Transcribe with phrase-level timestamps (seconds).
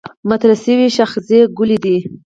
[0.29, 1.97] مطرح شوې شاخصې کُلي دي.